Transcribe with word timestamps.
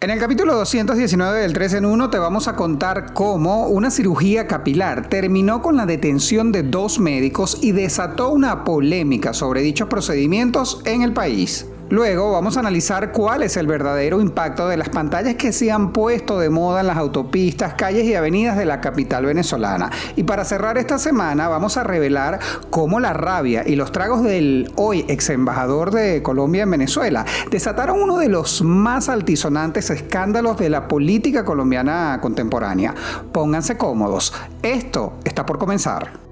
En 0.00 0.10
el 0.10 0.20
capítulo 0.20 0.54
219 0.54 1.40
del 1.40 1.52
3 1.52 1.74
en 1.74 1.84
1 1.84 2.10
te 2.10 2.20
vamos 2.20 2.46
a 2.46 2.54
contar 2.54 3.14
cómo 3.14 3.66
una 3.66 3.90
cirugía 3.90 4.46
capilar 4.46 5.08
terminó 5.08 5.60
con 5.60 5.76
la 5.76 5.86
detención 5.86 6.52
de 6.52 6.62
dos 6.62 7.00
médicos 7.00 7.58
y 7.62 7.72
desató 7.72 8.30
una 8.30 8.62
polémica 8.62 9.34
sobre 9.34 9.60
dichos 9.60 9.88
procedimientos 9.88 10.82
en 10.84 11.02
el 11.02 11.12
país. 11.12 11.66
Luego 11.90 12.32
vamos 12.32 12.56
a 12.56 12.60
analizar 12.60 13.12
cuál 13.12 13.42
es 13.42 13.56
el 13.56 13.66
verdadero 13.66 14.20
impacto 14.20 14.68
de 14.68 14.76
las 14.76 14.90
pantallas 14.90 15.36
que 15.36 15.52
se 15.52 15.72
han 15.72 15.92
puesto 15.92 16.38
de 16.38 16.50
moda 16.50 16.80
en 16.80 16.86
las 16.86 16.98
autopistas, 16.98 17.74
calles 17.74 18.04
y 18.04 18.14
avenidas 18.14 18.58
de 18.58 18.66
la 18.66 18.82
capital 18.82 19.24
venezolana. 19.24 19.90
Y 20.14 20.24
para 20.24 20.44
cerrar 20.44 20.76
esta 20.76 20.98
semana 20.98 21.48
vamos 21.48 21.78
a 21.78 21.84
revelar 21.84 22.40
cómo 22.68 23.00
la 23.00 23.14
rabia 23.14 23.62
y 23.66 23.74
los 23.74 23.90
tragos 23.90 24.22
del 24.22 24.70
hoy 24.76 25.06
ex 25.08 25.30
embajador 25.30 25.90
de 25.90 26.22
Colombia 26.22 26.64
en 26.64 26.72
Venezuela 26.72 27.24
desataron 27.50 28.02
uno 28.02 28.18
de 28.18 28.28
los 28.28 28.60
más 28.60 29.08
altisonantes 29.08 29.88
escándalos 29.88 30.58
de 30.58 30.68
la 30.68 30.88
política 30.88 31.44
colombiana 31.44 32.18
contemporánea. 32.20 32.94
Pónganse 33.32 33.78
cómodos, 33.78 34.34
esto 34.62 35.14
está 35.24 35.46
por 35.46 35.58
comenzar. 35.58 36.27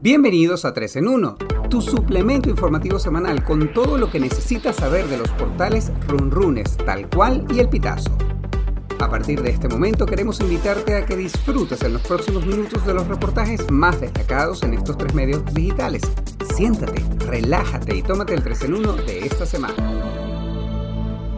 Bienvenidos 0.00 0.64
a 0.64 0.72
3 0.72 0.94
en 0.94 1.08
1, 1.08 1.36
tu 1.68 1.82
suplemento 1.82 2.48
informativo 2.48 3.00
semanal 3.00 3.42
con 3.42 3.72
todo 3.72 3.98
lo 3.98 4.08
que 4.08 4.20
necesitas 4.20 4.76
saber 4.76 5.08
de 5.08 5.16
los 5.16 5.28
portales 5.30 5.90
Runrunes, 6.06 6.76
tal 6.76 7.10
cual 7.10 7.44
y 7.52 7.58
el 7.58 7.68
Pitazo. 7.68 8.16
A 9.00 9.10
partir 9.10 9.42
de 9.42 9.50
este 9.50 9.68
momento 9.68 10.06
queremos 10.06 10.38
invitarte 10.40 10.94
a 10.94 11.04
que 11.04 11.16
disfrutes 11.16 11.82
en 11.82 11.94
los 11.94 12.02
próximos 12.02 12.46
minutos 12.46 12.86
de 12.86 12.94
los 12.94 13.08
reportajes 13.08 13.68
más 13.72 14.00
destacados 14.00 14.62
en 14.62 14.74
estos 14.74 14.96
tres 14.96 15.14
medios 15.14 15.44
digitales. 15.52 16.02
Siéntate, 16.54 17.04
relájate 17.26 17.96
y 17.96 18.02
tómate 18.02 18.34
el 18.34 18.42
3 18.44 18.62
en 18.66 18.74
1 18.74 18.92
de 18.98 19.26
esta 19.26 19.46
semana. 19.46 20.17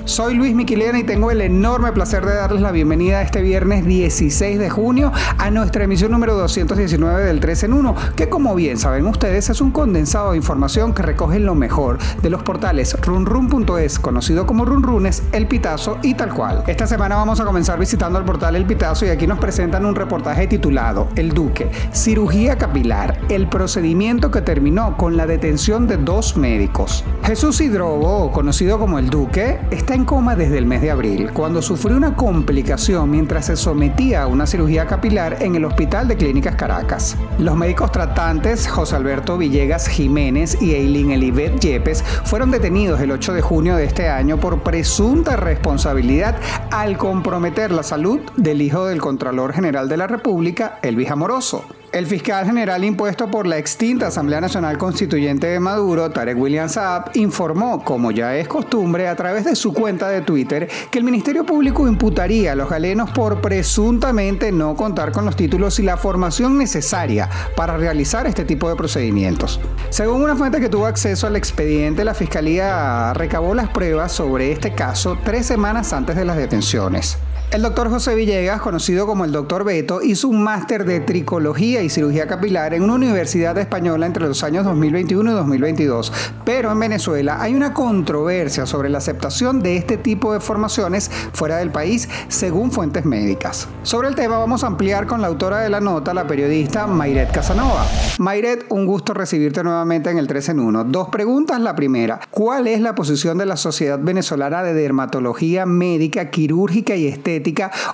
Soy 0.04 0.34
Luis 0.34 0.54
Miquilena 0.54 0.98
y 0.98 1.04
tengo 1.04 1.30
el 1.30 1.40
enorme 1.40 1.92
placer 1.92 2.24
de 2.24 2.34
darles 2.34 2.62
la 2.62 2.72
bienvenida 2.72 3.22
este 3.22 3.42
viernes 3.42 3.84
16 3.84 4.58
de 4.58 4.70
junio 4.70 5.12
a 5.38 5.50
nuestra 5.50 5.84
emisión 5.84 6.10
número 6.10 6.34
219 6.36 7.24
del 7.24 7.38
3 7.38 7.64
en 7.64 7.72
1, 7.74 7.94
que 8.16 8.28
como 8.28 8.54
bien 8.54 8.78
saben 8.78 9.06
ustedes 9.06 9.50
es 9.50 9.60
un 9.60 9.70
condensado 9.70 10.32
de 10.32 10.38
información 10.38 10.94
que 10.94 11.02
recoge 11.02 11.38
lo 11.38 11.54
mejor 11.54 11.98
de 12.22 12.30
los 12.30 12.42
portales 12.42 12.96
runrun.es, 13.00 13.98
conocido 13.98 14.46
como 14.46 14.64
Runrunes, 14.64 15.22
El 15.32 15.46
Pitazo 15.46 15.98
y 16.02 16.14
tal 16.14 16.34
cual. 16.34 16.64
Esta 16.66 16.86
semana 16.86 17.16
vamos 17.16 17.38
a 17.40 17.44
comenzar 17.44 17.78
visitando 17.78 18.18
el 18.18 18.24
portal 18.24 18.56
El 18.56 18.66
Pitazo 18.66 19.06
y 19.06 19.10
aquí 19.10 19.26
nos 19.26 19.38
presentan 19.38 19.84
un 19.84 19.94
reportaje 19.94 20.46
titulado 20.46 21.08
El 21.14 21.34
Duque, 21.34 21.70
cirugía 21.92 22.56
capilar, 22.56 23.20
el 23.28 23.48
procedimiento 23.48 24.30
que 24.30 24.40
terminó 24.40 24.96
con 24.96 25.16
la 25.16 25.26
detención 25.26 25.86
de 25.86 25.98
dos 25.98 26.36
médicos. 26.36 27.04
Jesús 27.24 27.60
Hidrobo, 27.60 28.32
conocido 28.32 28.78
como 28.78 28.98
El 28.98 29.10
Duque, 29.10 29.60
está 29.70 29.89
en 29.94 30.04
coma 30.04 30.36
desde 30.36 30.58
el 30.58 30.66
mes 30.66 30.82
de 30.82 30.90
abril, 30.90 31.30
cuando 31.32 31.62
sufrió 31.62 31.96
una 31.96 32.14
complicación 32.14 33.10
mientras 33.10 33.46
se 33.46 33.56
sometía 33.56 34.22
a 34.22 34.26
una 34.26 34.46
cirugía 34.46 34.86
capilar 34.86 35.42
en 35.42 35.54
el 35.56 35.64
Hospital 35.64 36.08
de 36.08 36.16
Clínicas 36.16 36.54
Caracas. 36.56 37.16
Los 37.38 37.56
médicos 37.56 37.90
tratantes 37.92 38.68
José 38.68 38.96
Alberto 38.96 39.38
Villegas 39.38 39.88
Jiménez 39.88 40.60
y 40.60 40.74
Eileen 40.74 41.10
Elivet 41.10 41.60
Yepes 41.60 42.02
fueron 42.24 42.50
detenidos 42.50 43.00
el 43.00 43.10
8 43.10 43.32
de 43.32 43.42
junio 43.42 43.76
de 43.76 43.84
este 43.84 44.08
año 44.08 44.38
por 44.38 44.62
presunta 44.62 45.36
responsabilidad 45.36 46.36
al 46.70 46.96
comprometer 46.96 47.72
la 47.72 47.82
salud 47.82 48.20
del 48.36 48.62
hijo 48.62 48.86
del 48.86 49.00
Contralor 49.00 49.52
General 49.52 49.88
de 49.88 49.96
la 49.96 50.06
República, 50.06 50.78
Elvis 50.82 51.10
Amoroso. 51.10 51.64
El 51.92 52.06
fiscal 52.06 52.46
general 52.46 52.84
impuesto 52.84 53.28
por 53.32 53.48
la 53.48 53.58
extinta 53.58 54.06
Asamblea 54.06 54.40
Nacional 54.40 54.78
Constituyente 54.78 55.48
de 55.48 55.58
Maduro, 55.58 56.08
Tarek 56.08 56.38
William 56.38 56.68
Saab, 56.68 57.10
informó, 57.14 57.82
como 57.82 58.12
ya 58.12 58.36
es 58.36 58.46
costumbre, 58.46 59.08
a 59.08 59.16
través 59.16 59.44
de 59.44 59.56
su 59.56 59.74
cuenta 59.74 60.08
de 60.08 60.20
Twitter, 60.20 60.68
que 60.92 60.98
el 60.98 61.04
Ministerio 61.04 61.44
Público 61.44 61.88
imputaría 61.88 62.52
a 62.52 62.54
los 62.54 62.70
galenos 62.70 63.10
por 63.10 63.40
presuntamente 63.40 64.52
no 64.52 64.76
contar 64.76 65.10
con 65.10 65.24
los 65.24 65.34
títulos 65.34 65.80
y 65.80 65.82
la 65.82 65.96
formación 65.96 66.56
necesaria 66.58 67.28
para 67.56 67.76
realizar 67.76 68.24
este 68.28 68.44
tipo 68.44 68.68
de 68.68 68.76
procedimientos. 68.76 69.58
Según 69.88 70.22
una 70.22 70.36
fuente 70.36 70.60
que 70.60 70.68
tuvo 70.68 70.86
acceso 70.86 71.26
al 71.26 71.34
expediente, 71.34 72.04
la 72.04 72.14
Fiscalía 72.14 73.12
recabó 73.14 73.52
las 73.52 73.68
pruebas 73.68 74.12
sobre 74.12 74.52
este 74.52 74.76
caso 74.76 75.18
tres 75.24 75.44
semanas 75.44 75.92
antes 75.92 76.14
de 76.14 76.24
las 76.24 76.36
detenciones. 76.36 77.18
El 77.52 77.62
doctor 77.62 77.90
José 77.90 78.14
Villegas, 78.14 78.60
conocido 78.60 79.08
como 79.08 79.24
el 79.24 79.32
doctor 79.32 79.64
Beto, 79.64 80.02
hizo 80.02 80.28
un 80.28 80.40
máster 80.40 80.84
de 80.84 81.00
tricología 81.00 81.82
y 81.82 81.90
cirugía 81.90 82.28
capilar 82.28 82.74
en 82.74 82.84
una 82.84 82.94
universidad 82.94 83.58
española 83.58 84.06
entre 84.06 84.28
los 84.28 84.44
años 84.44 84.64
2021 84.64 85.32
y 85.32 85.34
2022. 85.34 86.12
Pero 86.44 86.70
en 86.70 86.78
Venezuela 86.78 87.42
hay 87.42 87.56
una 87.56 87.74
controversia 87.74 88.66
sobre 88.66 88.88
la 88.88 88.98
aceptación 88.98 89.64
de 89.64 89.76
este 89.76 89.96
tipo 89.96 90.32
de 90.32 90.38
formaciones 90.38 91.10
fuera 91.32 91.56
del 91.56 91.70
país, 91.70 92.08
según 92.28 92.70
fuentes 92.70 93.04
médicas. 93.04 93.66
Sobre 93.82 94.06
el 94.06 94.14
tema 94.14 94.38
vamos 94.38 94.62
a 94.62 94.68
ampliar 94.68 95.08
con 95.08 95.20
la 95.20 95.26
autora 95.26 95.58
de 95.58 95.70
la 95.70 95.80
nota, 95.80 96.14
la 96.14 96.28
periodista 96.28 96.86
Mayret 96.86 97.32
Casanova. 97.32 97.84
Mayret, 98.20 98.66
un 98.68 98.86
gusto 98.86 99.12
recibirte 99.12 99.64
nuevamente 99.64 100.08
en 100.08 100.18
el 100.18 100.28
3 100.28 100.50
en 100.50 100.60
1. 100.60 100.84
Dos 100.84 101.08
preguntas. 101.08 101.60
La 101.60 101.74
primera, 101.74 102.20
¿cuál 102.30 102.68
es 102.68 102.80
la 102.80 102.94
posición 102.94 103.38
de 103.38 103.46
la 103.46 103.56
Sociedad 103.56 103.98
Venezolana 104.00 104.62
de 104.62 104.72
Dermatología 104.72 105.66
Médica, 105.66 106.30
Quirúrgica 106.30 106.94
y 106.94 107.08
Estética? 107.08 107.39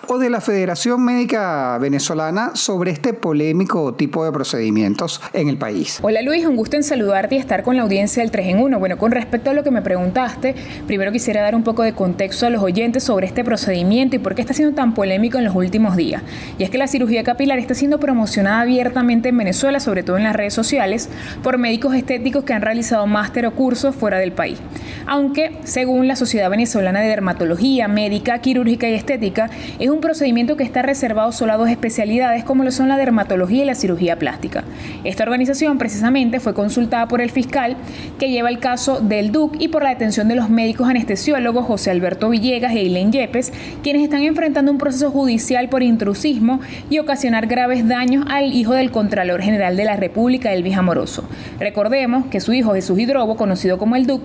O 0.09 0.19
de 0.19 0.31
la 0.31 0.41
Federación 0.41 1.05
Médica 1.05 1.79
Venezolana 1.79 2.55
sobre 2.55 2.91
este 2.91 3.13
polémico 3.13 3.95
tipo 3.95 4.25
de 4.25 4.33
procedimientos 4.33 5.21
en 5.33 5.49
el 5.49 5.57
país. 5.57 5.99
Hola 6.03 6.23
Luis, 6.23 6.45
un 6.47 6.57
gusto 6.57 6.77
en 6.77 6.83
saludarte 6.83 7.37
y 7.37 7.39
estar 7.39 7.63
con 7.63 7.77
la 7.77 7.83
audiencia 7.83 8.23
del 8.23 8.31
3 8.31 8.47
en 8.49 8.61
1. 8.61 8.79
Bueno, 8.79 8.99
con 8.99 9.13
respecto 9.13 9.51
a 9.51 9.53
lo 9.55 9.63
que 9.63 9.71
me 9.71 9.83
preguntaste, 9.83 10.55
primero 10.87 11.13
quisiera 11.13 11.43
dar 11.43 11.55
un 11.55 11.63
poco 11.63 11.83
de 11.83 11.93
contexto 11.93 12.47
a 12.47 12.51
los 12.51 12.63
oyentes 12.63 13.05
sobre 13.05 13.27
este 13.27 13.45
procedimiento 13.45 14.17
y 14.17 14.19
por 14.19 14.35
qué 14.35 14.41
está 14.41 14.55
siendo 14.55 14.75
tan 14.75 14.95
polémico 14.95 15.39
en 15.39 15.45
los 15.45 15.55
últimos 15.55 15.97
días. 15.97 16.23
Y 16.59 16.65
es 16.65 16.71
que 16.71 16.79
la 16.79 16.89
cirugía 16.89 17.23
capilar 17.23 17.59
está 17.59 17.75
siendo 17.75 18.01
promocionada 18.01 18.61
abiertamente 18.61 19.29
en 19.29 19.37
Venezuela, 19.37 19.81
sobre 19.81 20.03
todo 20.03 20.17
en 20.17 20.25
las 20.25 20.35
redes 20.35 20.55
sociales, 20.55 21.09
por 21.43 21.59
médicos 21.59 21.95
estéticos 21.95 22.45
que 22.45 22.53
han 22.53 22.63
realizado 22.63 23.07
máster 23.07 23.47
o 23.47 23.55
cursos 23.55 23.95
fuera 23.95 24.19
del 24.19 24.33
país. 24.33 24.59
Aunque, 25.07 25.59
según 25.65 26.09
la 26.09 26.17
Sociedad 26.17 26.51
Venezolana 26.51 27.01
de 27.01 27.09
Dermatología 27.09 27.87
Médica, 27.89 28.41
Quirúrgica 28.41 28.89
y 28.89 28.95
Estética, 28.95 29.36
es 29.79 29.91
un 29.91 30.01
procedimiento 30.01 30.57
que 30.57 30.65
está 30.65 30.83
reservado 30.83 31.33
solo 31.33 31.53
a 31.53 31.57
dos 31.57 31.69
especialidades 31.69 32.45
como 32.45 32.65
lo 32.65 32.71
son 32.71 32.89
la 32.89 32.97
dermatología 32.97 33.63
y 33.63 33.67
la 33.67 33.75
cirugía 33.75 34.19
plástica. 34.19 34.65
Esta 35.05 35.23
organización 35.23 35.79
precisamente 35.79 36.41
fue 36.41 36.55
consultada 36.55 37.09
por 37.09 37.21
el 37.21 37.31
fiscal 37.31 37.77
que 38.19 38.31
lleva 38.31 38.49
el 38.49 38.59
caso 38.59 39.01
del 39.01 39.33
DUC 39.33 39.61
y 39.61 39.69
por 39.69 39.83
la 39.83 39.91
detención 39.91 40.29
de 40.29 40.37
los 40.37 40.49
médicos 40.49 40.89
anestesiólogos 40.89 41.67
José 41.67 41.91
Alberto 41.91 42.29
Villegas 42.29 42.73
e 42.73 42.81
Eileen 42.81 43.13
Yepes, 43.13 43.53
quienes 43.83 44.03
están 44.03 44.23
enfrentando 44.23 44.71
un 44.73 44.79
proceso 44.79 45.11
judicial 45.11 45.69
por 45.69 45.83
intrusismo 45.83 46.61
y 46.91 46.99
ocasionar 46.99 47.47
graves 47.47 47.87
daños 47.87 48.25
al 48.29 48.53
hijo 48.53 48.75
del 48.75 48.91
Contralor 48.91 49.43
General 49.43 49.77
de 49.77 49.85
la 49.85 49.97
República, 49.97 50.53
Elvis 50.53 50.77
Amoroso. 50.77 51.29
Recordemos 51.59 52.27
que 52.27 52.41
su 52.41 52.53
hijo 52.53 52.75
Jesús 52.75 52.99
Hidrobo, 52.99 53.37
conocido 53.37 53.79
como 53.79 53.97
el 53.97 54.07
DUC, 54.07 54.23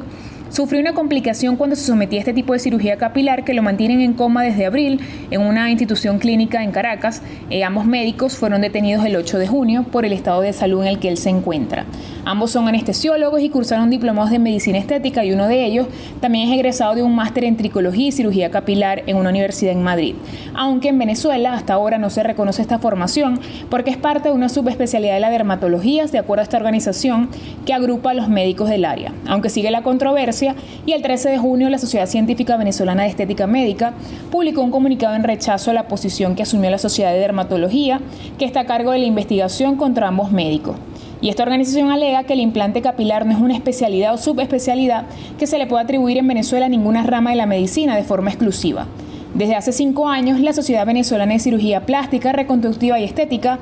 sufrió 0.52 0.82
una 0.82 0.94
complicación 0.94 1.56
cuando 1.56 1.76
se 1.76 1.86
sometía 1.86 2.20
a 2.20 2.22
este 2.22 2.34
tipo 2.34 2.54
de 2.54 2.60
cirugía 2.60 2.98
capilar 2.98 3.46
que 3.46 3.54
lo 3.54 3.64
mantienen 3.64 4.02
en 4.02 4.14
coma 4.14 4.44
desde 4.44 4.66
abril 4.66 5.00
en 5.32 5.42
una 5.42 5.72
institución 5.72 6.20
clínica 6.20 6.64
en 6.64 6.72
Caracas. 6.72 7.22
Eh, 7.50 7.64
ambos 7.64 7.86
médicos 7.86 8.36
fueron 8.36 8.62
detenidos 8.62 9.06
el 9.06 9.16
8 9.16 9.40
de 9.40 9.48
junio 9.48 9.86
por 9.90 10.06
el 10.06 10.14
estado 10.14 10.42
de 10.42 10.52
salud 10.52 10.82
en 10.82 10.88
el 10.90 11.00
que 11.00 11.08
él 11.08 11.18
se 11.18 11.30
encuentra. 11.30 11.86
Ambos 12.26 12.52
son 12.52 12.68
anestesiólogos 12.68 13.42
y 13.42 13.50
cursaron 13.50 13.90
diplomados 13.90 14.30
de 14.30 14.40
medicina 14.40 14.78
estética 14.78 15.24
y 15.24 15.32
uno 15.32 15.48
de 15.48 15.66
ellos 15.66 15.88
también 16.20 16.50
es 16.50 16.54
egresado 16.54 16.96
de 16.96 17.04
un 17.04 17.16
máster 17.16 17.46
en 17.46 17.56
tricología 17.56 18.10
y 18.10 18.12
cirugía 18.12 18.52
capilar 18.52 19.04
en 19.08 19.16
una 19.16 19.30
universidad 19.30 19.72
en 19.72 19.84
Madrid. 19.84 20.16
Aunque 20.54 20.90
en 20.90 21.00
Venezuela 21.00 21.54
hasta 21.54 21.74
ahora 21.74 21.98
no 21.98 22.10
se 22.10 22.24
reconoce 22.24 22.62
esta 22.62 22.78
formación 22.78 23.40
porque 23.70 23.90
es 23.90 23.98
parte 23.98 24.30
de 24.30 24.36
una 24.36 24.50
subespecialidad 24.50 25.14
de 25.14 25.22
la 25.22 25.30
dermatología 25.30 26.06
de 26.06 26.20
acuerdo 26.20 26.42
a 26.42 26.44
esta 26.44 26.58
organización 26.58 27.30
que 27.66 27.74
agrupa 27.74 28.12
a 28.12 28.14
los 28.14 28.28
médicos 28.28 28.70
del 28.70 28.86
área. 28.86 29.14
Aunque 29.28 29.50
sigue 29.50 29.72
la 29.72 29.84
controversia 29.84 30.41
y 30.86 30.94
el 30.94 31.02
13 31.02 31.30
de 31.30 31.38
junio 31.38 31.70
la 31.70 31.78
Sociedad 31.78 32.06
Científica 32.06 32.58
Venezolana 32.58 33.04
de 33.04 33.10
Estética 33.10 33.48
Médica 33.48 33.94
publicó 34.32 34.62
un 34.62 34.72
comunicado 34.72 35.16
en 35.16 35.24
rechazo 35.24 35.72
a 35.72 35.74
la 35.74 35.88
posición 35.88 36.36
que 36.36 36.44
asumió 36.44 36.70
la 36.70 36.78
Sociedad 36.78 37.12
de 37.12 37.20
Dermatología 37.20 38.02
que 38.38 38.46
está 38.46 38.62
a 38.62 38.66
cargo 38.66 38.92
de 38.92 39.00
la 39.00 39.06
investigación 39.06 39.76
contra 39.76 40.08
ambos 40.08 40.32
médicos. 40.32 40.76
Y 41.22 41.30
esta 41.30 41.44
organización 41.44 41.92
alega 41.92 42.24
que 42.24 42.34
el 42.34 42.40
implante 42.40 42.82
capilar 42.82 43.26
no 43.26 43.34
es 43.34 43.40
una 43.40 43.54
especialidad 43.54 44.14
o 44.14 44.18
subespecialidad 44.18 45.06
que 45.38 45.46
se 45.46 45.60
le 45.60 45.68
pueda 45.68 45.84
atribuir 45.84 46.18
en 46.18 46.28
Venezuela 46.28 46.66
a 46.66 46.70
ninguna 46.70 47.04
rama 47.04 47.30
de 47.30 47.36
la 47.36 47.46
medicina 47.46 47.96
de 47.96 48.04
forma 48.04 48.32
exclusiva. 48.32 48.88
Desde 49.36 49.56
hace 49.56 49.72
cinco 49.72 50.10
años, 50.10 50.42
la 50.42 50.52
Sociedad 50.52 50.86
Venezolana 50.86 51.34
de 51.34 51.40
Cirugía 51.40 51.86
Plástica, 51.86 52.34
Reconstructiva 52.34 53.00
y 53.00 53.06
Estética 53.06 53.60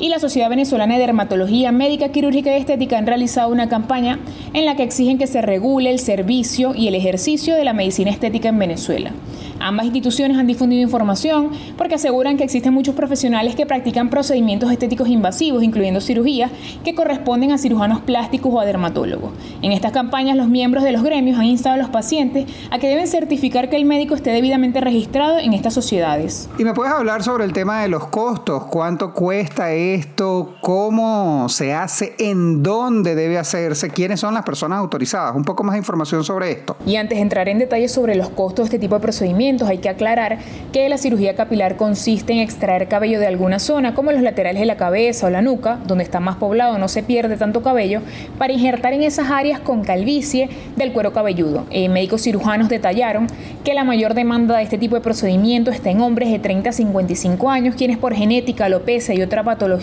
y 0.00 0.08
la 0.08 0.18
Sociedad 0.18 0.48
Venezolana 0.48 0.94
de 0.94 1.00
Dermatología 1.00 1.70
Médica, 1.72 2.08
Quirúrgica 2.08 2.50
y 2.50 2.60
Estética 2.60 2.98
han 2.98 3.06
realizado 3.06 3.52
una 3.52 3.68
campaña 3.68 4.18
en 4.54 4.64
la 4.64 4.74
que 4.74 4.82
exigen 4.82 5.18
que 5.18 5.26
se 5.26 5.42
regule 5.42 5.90
el 5.90 5.98
servicio 5.98 6.74
y 6.74 6.88
el 6.88 6.94
ejercicio 6.94 7.54
de 7.54 7.64
la 7.64 7.74
medicina 7.74 8.10
estética 8.10 8.48
en 8.48 8.58
Venezuela. 8.58 9.12
Ambas 9.60 9.84
instituciones 9.84 10.38
han 10.38 10.46
difundido 10.46 10.80
información 10.80 11.50
porque 11.76 11.96
aseguran 11.96 12.38
que 12.38 12.44
existen 12.44 12.72
muchos 12.72 12.94
profesionales 12.94 13.54
que 13.54 13.66
practican 13.66 14.08
procedimientos 14.08 14.72
estéticos 14.72 15.08
invasivos, 15.08 15.62
incluyendo 15.62 16.00
cirugías, 16.00 16.50
que 16.82 16.94
corresponden 16.94 17.52
a 17.52 17.58
cirujanos 17.58 18.00
plásticos 18.00 18.54
o 18.54 18.60
a 18.60 18.64
dermatólogos. 18.64 19.32
En 19.60 19.72
estas 19.72 19.92
campañas, 19.92 20.38
los 20.38 20.48
miembros 20.48 20.82
de 20.82 20.92
los 20.92 21.02
gremios 21.02 21.38
han 21.38 21.44
instado 21.44 21.74
a 21.74 21.78
los 21.78 21.90
pacientes 21.90 22.46
a 22.70 22.78
que 22.78 22.88
deben 22.88 23.06
certificar 23.06 23.68
que 23.68 23.76
el 23.76 23.84
médico 23.84 24.14
esté 24.14 24.30
debidamente 24.30 24.80
registrado 24.80 25.38
en 25.38 25.52
estas 25.52 25.74
sociedades. 25.74 26.48
¿Y 26.58 26.64
me 26.64 26.72
puedes 26.72 26.94
hablar 26.94 27.22
sobre 27.22 27.44
el 27.44 27.52
tema 27.52 27.82
de 27.82 27.88
los 27.88 28.06
costos? 28.06 28.64
¿Cuánto 28.64 29.12
cuesta 29.12 29.74
esto? 29.94 30.54
¿Cómo 30.60 31.48
se 31.48 31.74
hace? 31.74 32.14
¿En 32.18 32.62
dónde 32.62 33.14
debe 33.14 33.38
hacerse? 33.38 33.90
¿Quiénes 33.90 34.20
son 34.20 34.34
las 34.34 34.44
personas 34.44 34.78
autorizadas? 34.78 35.34
Un 35.34 35.44
poco 35.44 35.64
más 35.64 35.74
de 35.74 35.78
información 35.78 36.24
sobre 36.24 36.52
esto. 36.52 36.76
Y 36.86 36.96
antes 36.96 37.18
de 37.18 37.22
entrar 37.22 37.48
en 37.48 37.58
detalles 37.58 37.92
sobre 37.92 38.14
los 38.14 38.28
costos 38.30 38.64
de 38.64 38.76
este 38.76 38.78
tipo 38.78 38.94
de 38.94 39.00
procedimientos, 39.00 39.68
hay 39.68 39.78
que 39.78 39.88
aclarar 39.88 40.38
que 40.72 40.88
la 40.88 40.98
cirugía 40.98 41.34
capilar 41.34 41.76
consiste 41.76 42.32
en 42.32 42.38
extraer 42.40 42.88
cabello 42.88 43.20
de 43.20 43.26
alguna 43.26 43.58
zona, 43.58 43.94
como 43.94 44.12
los 44.12 44.22
laterales 44.22 44.60
de 44.60 44.66
la 44.66 44.76
cabeza 44.76 45.26
o 45.26 45.30
la 45.30 45.42
nuca, 45.42 45.78
donde 45.86 46.04
está 46.04 46.20
más 46.20 46.36
poblado, 46.36 46.78
no 46.78 46.88
se 46.88 47.02
pierde 47.02 47.36
tanto 47.36 47.62
cabello, 47.62 48.00
para 48.38 48.52
injertar 48.52 48.92
en 48.92 49.02
esas 49.02 49.30
áreas 49.30 49.60
con 49.60 49.82
calvicie 49.82 50.48
del 50.76 50.92
cuero 50.92 51.12
cabelludo. 51.12 51.66
Eh, 51.70 51.88
médicos 51.88 52.22
cirujanos 52.22 52.68
detallaron 52.68 53.26
que 53.64 53.74
la 53.74 53.84
mayor 53.84 54.14
demanda 54.14 54.56
de 54.56 54.62
este 54.62 54.78
tipo 54.78 54.94
de 54.94 55.00
procedimiento 55.00 55.70
está 55.70 55.90
en 55.90 56.00
hombres 56.00 56.30
de 56.30 56.38
30 56.38 56.70
a 56.70 56.72
55 56.72 57.50
años, 57.50 57.74
quienes 57.74 57.98
por 57.98 58.14
genética, 58.14 58.66
alopecia 58.66 59.14
y 59.14 59.22
otra 59.22 59.42
patología 59.42 59.79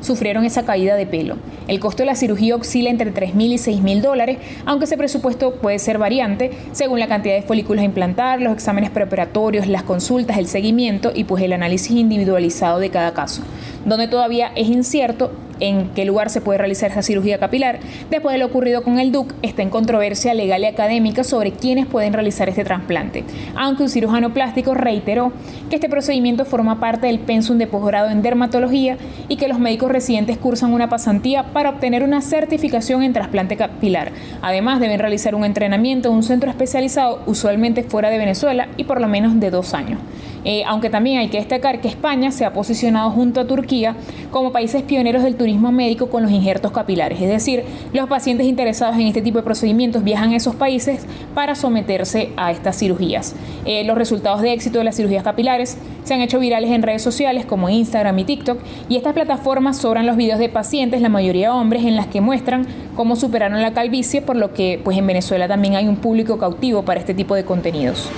sufrieron 0.00 0.44
esa 0.44 0.64
caída 0.64 0.96
de 0.96 1.06
pelo. 1.06 1.36
El 1.66 1.80
costo 1.80 2.02
de 2.02 2.06
la 2.06 2.14
cirugía 2.14 2.56
oscila 2.56 2.90
entre 2.90 3.10
3 3.10 3.34
mil 3.34 3.52
y 3.52 3.58
6 3.58 3.82
mil 3.82 4.02
dólares, 4.02 4.38
aunque 4.64 4.84
ese 4.84 4.96
presupuesto 4.96 5.54
puede 5.54 5.78
ser 5.78 5.98
variante 5.98 6.50
según 6.72 7.00
la 7.00 7.08
cantidad 7.08 7.34
de 7.34 7.42
folículos 7.42 7.82
a 7.82 7.84
implantar, 7.84 8.40
los 8.40 8.52
exámenes 8.52 8.90
preparatorios, 8.90 9.66
las 9.66 9.82
consultas, 9.82 10.38
el 10.38 10.46
seguimiento 10.46 11.12
y 11.14 11.24
pues 11.24 11.42
el 11.42 11.52
análisis 11.52 11.92
individualizado 11.92 12.78
de 12.78 12.90
cada 12.90 13.14
caso, 13.14 13.42
donde 13.84 14.08
todavía 14.08 14.52
es 14.54 14.68
incierto 14.68 15.32
en 15.60 15.90
qué 15.90 16.04
lugar 16.04 16.30
se 16.30 16.40
puede 16.40 16.58
realizar 16.58 16.90
esa 16.90 17.02
cirugía 17.02 17.38
capilar. 17.38 17.78
Después 18.10 18.32
de 18.32 18.38
lo 18.38 18.46
ocurrido 18.46 18.82
con 18.82 18.98
el 18.98 19.12
DUC, 19.12 19.34
está 19.42 19.62
en 19.62 19.70
controversia 19.70 20.34
legal 20.34 20.62
y 20.62 20.66
académica 20.66 21.24
sobre 21.24 21.52
quiénes 21.52 21.86
pueden 21.86 22.12
realizar 22.12 22.48
este 22.48 22.64
trasplante, 22.64 23.24
aunque 23.56 23.82
un 23.82 23.88
cirujano 23.88 24.32
plástico 24.32 24.74
reiteró 24.74 25.32
que 25.70 25.76
este 25.76 25.88
procedimiento 25.88 26.44
forma 26.44 26.80
parte 26.80 27.06
del 27.06 27.18
pensum 27.18 27.58
de 27.58 27.66
posgrado 27.66 28.10
en 28.10 28.22
dermatología 28.22 28.96
y 29.28 29.36
que 29.36 29.48
los 29.48 29.58
médicos 29.58 29.90
residentes 29.90 30.38
cursan 30.38 30.72
una 30.72 30.88
pasantía 30.88 31.52
para 31.52 31.70
obtener 31.70 32.02
una 32.02 32.20
certificación 32.20 33.02
en 33.02 33.12
trasplante 33.12 33.56
capilar. 33.56 34.12
Además, 34.42 34.80
deben 34.80 34.98
realizar 34.98 35.34
un 35.34 35.44
entrenamiento 35.44 36.08
en 36.08 36.14
un 36.14 36.22
centro 36.22 36.50
especializado, 36.50 37.20
usualmente 37.26 37.82
fuera 37.82 38.10
de 38.10 38.18
Venezuela, 38.18 38.68
y 38.76 38.84
por 38.84 39.00
lo 39.00 39.08
menos 39.08 39.38
de 39.40 39.50
dos 39.50 39.74
años. 39.74 39.98
Eh, 40.44 40.62
aunque 40.66 40.90
también 40.90 41.18
hay 41.18 41.28
que 41.28 41.38
destacar 41.38 41.80
que 41.80 41.88
España 41.88 42.30
se 42.30 42.44
ha 42.44 42.52
posicionado 42.52 43.10
junto 43.10 43.40
a 43.40 43.46
Turquía 43.46 43.96
como 44.30 44.52
países 44.52 44.82
pioneros 44.82 45.22
del 45.22 45.36
turismo 45.36 45.72
médico 45.72 46.08
con 46.08 46.22
los 46.22 46.32
injertos 46.32 46.72
capilares, 46.72 47.20
es 47.20 47.28
decir, 47.28 47.64
los 47.92 48.08
pacientes 48.08 48.46
interesados 48.46 48.96
en 48.96 49.02
este 49.02 49.22
tipo 49.22 49.38
de 49.38 49.44
procedimientos 49.44 50.04
viajan 50.04 50.32
a 50.32 50.36
esos 50.36 50.54
países 50.54 51.06
para 51.34 51.54
someterse 51.54 52.30
a 52.36 52.50
estas 52.50 52.78
cirugías. 52.78 53.34
Eh, 53.64 53.84
los 53.84 53.96
resultados 53.96 54.42
de 54.42 54.52
éxito 54.52 54.78
de 54.78 54.84
las 54.84 54.96
cirugías 54.96 55.22
capilares 55.22 55.78
se 56.04 56.14
han 56.14 56.20
hecho 56.20 56.38
virales 56.38 56.70
en 56.70 56.82
redes 56.82 57.02
sociales 57.02 57.44
como 57.44 57.68
Instagram 57.68 58.18
y 58.18 58.24
TikTok 58.24 58.58
y 58.88 58.96
estas 58.96 59.12
plataformas 59.12 59.78
sobran 59.78 60.06
los 60.06 60.16
videos 60.16 60.38
de 60.38 60.48
pacientes, 60.48 61.00
la 61.00 61.08
mayoría 61.08 61.54
hombres, 61.54 61.84
en 61.84 61.96
las 61.96 62.06
que 62.06 62.20
muestran 62.20 62.66
cómo 62.96 63.16
superaron 63.16 63.60
la 63.62 63.72
calvicie, 63.72 64.22
por 64.22 64.36
lo 64.36 64.52
que 64.52 64.80
pues 64.82 64.96
en 64.96 65.06
Venezuela 65.06 65.48
también 65.48 65.76
hay 65.76 65.88
un 65.88 65.96
público 65.96 66.38
cautivo 66.38 66.82
para 66.82 67.00
este 67.00 67.14
tipo 67.14 67.34
de 67.34 67.44
contenidos. 67.44 68.08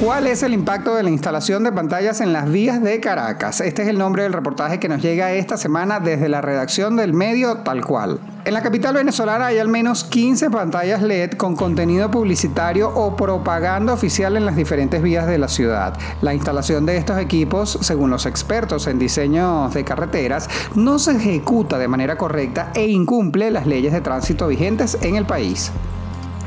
¿Cuál 0.00 0.26
es 0.26 0.42
el 0.42 0.52
impacto 0.52 0.94
de 0.94 1.02
la 1.02 1.08
instalación 1.08 1.64
de 1.64 1.72
pantallas 1.72 2.20
en 2.20 2.34
las 2.34 2.52
vías 2.52 2.82
de 2.82 3.00
Caracas? 3.00 3.62
Este 3.62 3.80
es 3.80 3.88
el 3.88 3.96
nombre 3.96 4.24
del 4.24 4.34
reportaje 4.34 4.78
que 4.78 4.90
nos 4.90 5.00
llega 5.00 5.32
esta 5.32 5.56
semana 5.56 6.00
desde 6.00 6.28
la 6.28 6.42
redacción 6.42 6.96
del 6.96 7.14
medio 7.14 7.58
tal 7.58 7.82
cual. 7.82 8.20
En 8.44 8.52
la 8.52 8.60
capital 8.60 8.94
venezolana 8.94 9.46
hay 9.46 9.58
al 9.58 9.68
menos 9.68 10.04
15 10.04 10.50
pantallas 10.50 11.00
LED 11.00 11.32
con 11.32 11.56
contenido 11.56 12.10
publicitario 12.10 12.90
o 12.90 13.16
propaganda 13.16 13.94
oficial 13.94 14.36
en 14.36 14.44
las 14.44 14.54
diferentes 14.54 15.02
vías 15.02 15.26
de 15.26 15.38
la 15.38 15.48
ciudad. 15.48 15.94
La 16.20 16.34
instalación 16.34 16.84
de 16.84 16.98
estos 16.98 17.18
equipos, 17.18 17.78
según 17.80 18.10
los 18.10 18.26
expertos 18.26 18.88
en 18.88 18.98
diseño 18.98 19.70
de 19.70 19.82
carreteras, 19.82 20.50
no 20.74 20.98
se 20.98 21.12
ejecuta 21.12 21.78
de 21.78 21.88
manera 21.88 22.18
correcta 22.18 22.70
e 22.74 22.86
incumple 22.86 23.50
las 23.50 23.66
leyes 23.66 23.94
de 23.94 24.02
tránsito 24.02 24.46
vigentes 24.48 24.98
en 25.00 25.16
el 25.16 25.24
país. 25.24 25.72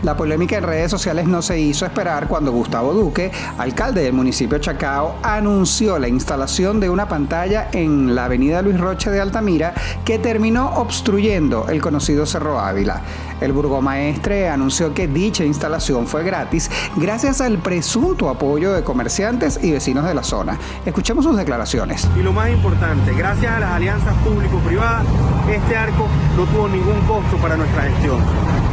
La 0.03 0.15
polémica 0.15 0.57
en 0.57 0.63
redes 0.63 0.89
sociales 0.89 1.27
no 1.27 1.41
se 1.41 1.59
hizo 1.59 1.85
esperar 1.85 2.29
cuando 2.29 2.53
Gustavo 2.53 2.93
Duque, 2.93 3.31
alcalde 3.57 4.03
del 4.03 4.13
municipio 4.13 4.57
Chacao, 4.57 5.17
anunció 5.23 5.99
la 5.99 6.07
instalación 6.07 6.79
de 6.79 6.89
una 6.89 7.09
pantalla 7.09 7.67
en 7.73 8.15
la 8.15 8.25
avenida 8.25 8.61
Luis 8.61 8.79
Roche 8.79 9.09
de 9.09 9.19
Altamira 9.19 9.73
que 10.05 10.17
terminó 10.17 10.69
obstruyendo 10.75 11.67
el 11.67 11.81
conocido 11.81 12.25
Cerro 12.25 12.59
Ávila. 12.59 13.01
El 13.41 13.51
burgomaestre 13.51 14.49
anunció 14.49 14.93
que 14.93 15.07
dicha 15.07 15.43
instalación 15.43 16.07
fue 16.07 16.23
gratis 16.23 16.71
gracias 16.95 17.41
al 17.41 17.57
presunto 17.57 18.29
apoyo 18.29 18.71
de 18.71 18.83
comerciantes 18.83 19.59
y 19.61 19.71
vecinos 19.71 20.05
de 20.05 20.13
la 20.13 20.23
zona. 20.23 20.57
Escuchemos 20.85 21.25
sus 21.25 21.35
declaraciones. 21.35 22.07
Y 22.17 22.23
lo 22.23 22.31
más 22.31 22.49
importante, 22.49 23.13
gracias 23.13 23.51
a 23.51 23.59
las 23.59 23.71
alianzas 23.71 24.15
público-privadas, 24.23 25.05
este 25.49 25.75
arco 25.75 26.07
no 26.37 26.45
tuvo 26.45 26.69
ningún 26.69 26.99
costo 27.01 27.35
para 27.37 27.57
nuestra 27.57 27.83
gestión 27.83 28.19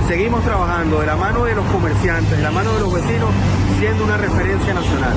seguimos 0.06 0.44
trabajando 0.44 1.00
de 1.00 1.06
la 1.06 1.16
mano 1.16 1.44
de 1.44 1.54
los 1.54 1.64
comerciantes, 1.66 2.36
de 2.36 2.42
la 2.42 2.50
mano 2.50 2.72
de 2.72 2.80
los 2.80 2.92
vecinos, 2.92 3.30
siendo 3.78 4.04
una 4.04 4.16
referencia 4.16 4.74
nacional. 4.74 5.14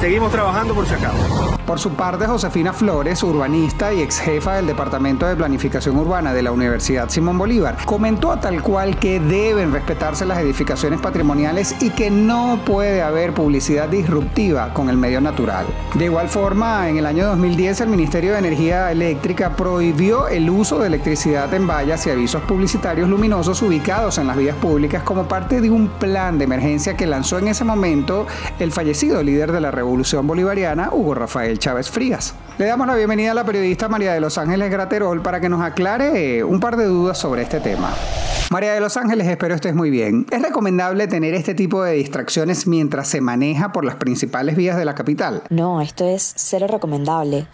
Seguimos 0.00 0.30
trabajando 0.30 0.74
por 0.74 0.86
Chacao. 0.86 1.61
Por 1.66 1.78
su 1.78 1.90
parte, 1.90 2.26
Josefina 2.26 2.72
Flores, 2.72 3.22
urbanista 3.22 3.94
y 3.94 4.02
ex 4.02 4.18
jefa 4.18 4.56
del 4.56 4.66
Departamento 4.66 5.26
de 5.26 5.36
Planificación 5.36 5.96
Urbana 5.96 6.34
de 6.34 6.42
la 6.42 6.50
Universidad 6.50 7.08
Simón 7.08 7.38
Bolívar, 7.38 7.76
comentó 7.84 8.32
a 8.32 8.40
tal 8.40 8.62
cual 8.62 8.98
que 8.98 9.20
deben 9.20 9.70
respetarse 9.70 10.26
las 10.26 10.38
edificaciones 10.38 11.00
patrimoniales 11.00 11.76
y 11.80 11.90
que 11.90 12.10
no 12.10 12.58
puede 12.66 13.00
haber 13.00 13.32
publicidad 13.32 13.88
disruptiva 13.88 14.74
con 14.74 14.88
el 14.88 14.96
medio 14.96 15.20
natural. 15.20 15.64
De 15.94 16.06
igual 16.06 16.28
forma, 16.28 16.88
en 16.88 16.98
el 16.98 17.06
año 17.06 17.26
2010 17.26 17.82
el 17.82 17.88
Ministerio 17.90 18.32
de 18.32 18.38
Energía 18.38 18.90
Eléctrica 18.90 19.54
prohibió 19.54 20.26
el 20.26 20.50
uso 20.50 20.80
de 20.80 20.88
electricidad 20.88 21.54
en 21.54 21.68
vallas 21.68 22.04
y 22.08 22.10
avisos 22.10 22.42
publicitarios 22.42 23.08
luminosos 23.08 23.62
ubicados 23.62 24.18
en 24.18 24.26
las 24.26 24.36
vías 24.36 24.56
públicas 24.56 25.04
como 25.04 25.28
parte 25.28 25.60
de 25.60 25.70
un 25.70 25.86
plan 25.88 26.38
de 26.38 26.44
emergencia 26.44 26.96
que 26.96 27.06
lanzó 27.06 27.38
en 27.38 27.46
ese 27.48 27.62
momento 27.62 28.26
el 28.58 28.72
fallecido 28.72 29.22
líder 29.22 29.52
de 29.52 29.60
la 29.60 29.70
Revolución 29.70 30.26
Bolivariana, 30.26 30.88
Hugo 30.90 31.14
Rafael 31.14 31.51
Chávez 31.58 31.90
Frías. 31.90 32.34
Le 32.58 32.66
damos 32.66 32.86
la 32.86 32.94
bienvenida 32.94 33.32
a 33.32 33.34
la 33.34 33.44
periodista 33.44 33.88
María 33.88 34.12
de 34.12 34.20
Los 34.20 34.38
Ángeles 34.38 34.70
Graterol 34.70 35.22
para 35.22 35.40
que 35.40 35.48
nos 35.48 35.62
aclare 35.62 36.38
eh, 36.38 36.44
un 36.44 36.60
par 36.60 36.76
de 36.76 36.84
dudas 36.84 37.18
sobre 37.18 37.42
este 37.42 37.60
tema. 37.60 37.92
María 38.50 38.74
de 38.74 38.80
Los 38.80 38.96
Ángeles, 38.96 39.26
espero 39.26 39.54
estés 39.54 39.74
muy 39.74 39.88
bien. 39.88 40.26
¿Es 40.30 40.42
recomendable 40.42 41.06
tener 41.08 41.34
este 41.34 41.54
tipo 41.54 41.82
de 41.82 41.94
distracciones 41.94 42.66
mientras 42.66 43.08
se 43.08 43.20
maneja 43.20 43.72
por 43.72 43.84
las 43.84 43.96
principales 43.96 44.56
vías 44.56 44.76
de 44.76 44.84
la 44.84 44.94
capital? 44.94 45.42
No, 45.48 45.80
esto 45.80 46.04
es 46.06 46.34
cero 46.36 46.66
recomendable. 46.68 47.46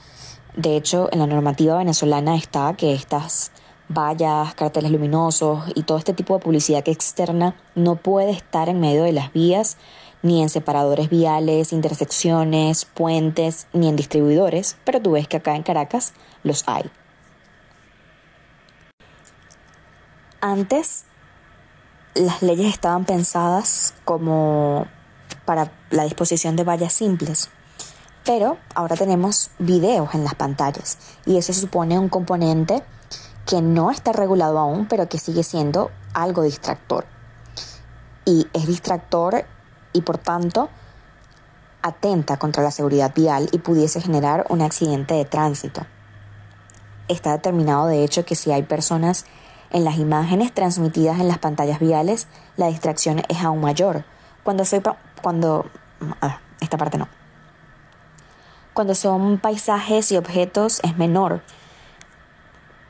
De 0.57 0.77
hecho, 0.77 1.09
en 1.13 1.21
la 1.21 1.27
normativa 1.27 1.79
venezolana 1.79 2.35
está 2.37 2.75
que 2.75 2.95
estas 2.95 3.53
vallas, 3.89 4.55
carteles 4.55 4.91
luminosos 4.91 5.65
y 5.75 5.85
todo 5.85 5.99
este 5.99 6.13
tipo 6.13 6.35
de 6.35 6.41
publicidad 6.41 6.83
que 6.83 6.91
externa 6.91 7.55
no 7.75 7.97
puede 7.97 8.33
estar 8.33 8.69
en 8.69 8.81
medio 8.81 9.05
de 9.05 9.13
las 9.13 9.33
vías, 9.33 9.77
ni 10.23 10.43
en 10.43 10.49
separadores 10.49 11.09
viales, 11.09 11.73
intersecciones, 11.73 12.85
puentes, 12.85 13.67
ni 13.73 13.89
en 13.89 13.97
distribuidores, 13.97 14.77
pero 14.85 15.01
tú 15.01 15.13
ves 15.13 15.29
que 15.29 15.37
acá 15.37 15.55
en 15.55 15.63
Caracas 15.63 16.13
los 16.43 16.65
hay. 16.67 16.91
Antes 20.41 21.05
las 22.15 22.43
leyes 22.43 22.73
estaban 22.73 23.05
pensadas 23.05 23.95
como 24.05 24.87
para 25.45 25.73
la 25.91 26.05
disposición 26.05 26.57
de 26.57 26.65
vallas 26.65 26.93
simples, 26.93 27.51
pero 28.25 28.59
ahora 28.75 28.97
tenemos 28.97 29.51
videos 29.59 30.15
en 30.15 30.25
las 30.25 30.35
pantallas 30.35 30.99
y 31.27 31.39
eso 31.39 31.53
supone 31.53 31.99
un 31.99 32.09
componente 32.09 32.83
que 33.47 33.63
no 33.63 33.91
está 33.91 34.13
regulado 34.13 34.59
aún, 34.59 34.87
pero 34.87 35.09
que 35.09 35.19
sigue 35.19 35.43
siendo 35.43 35.91
algo 36.13 36.43
distractor. 36.43 37.07
Y 38.27 38.47
es 38.53 38.67
distractor 38.67 39.47
y 39.93 40.03
por 40.03 40.19
tanto 40.19 40.69
atenta 41.83 42.39
contra 42.39 42.63
la 42.63 42.71
seguridad 42.71 43.13
vial 43.15 43.49
y 43.53 43.59
pudiese 43.59 44.01
generar 44.01 44.47
un 44.49 44.63
accidente 44.63 45.15
de 45.15 45.25
tránsito. 45.25 45.87
Está 47.09 47.33
determinado 47.33 47.87
de 47.87 48.05
hecho 48.05 48.25
que 48.25 48.35
si 48.35 48.53
hay 48.53 48.63
personas 48.63 49.25
en 49.71 49.85
las 49.85 49.97
imágenes 49.97 50.53
transmitidas 50.53 51.21
en 51.21 51.29
las 51.29 51.39
pantallas 51.39 51.79
viales, 51.79 52.27
la 52.57 52.67
distracción 52.67 53.23
es 53.29 53.43
aún 53.43 53.61
mayor. 53.61 54.05
Cuando 54.43 54.65
soy 54.65 54.83
cuando 55.23 55.67
ah, 56.21 56.41
esta 56.61 56.77
parte 56.77 56.99
no. 56.99 57.09
Cuando 58.75 58.95
son 58.95 59.39
paisajes 59.39 60.13
y 60.13 60.17
objetos 60.17 60.81
es 60.85 60.97
menor, 60.97 61.43